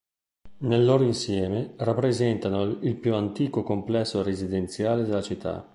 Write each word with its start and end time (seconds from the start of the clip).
Nel 0.61 0.83
loro 0.83 1.03
insieme, 1.03 1.75
rappresentano 1.77 2.63
il 2.63 2.95
più 2.95 3.13
antico 3.13 3.61
complesso 3.61 4.23
residenziale 4.23 5.03
della 5.03 5.21
città. 5.21 5.69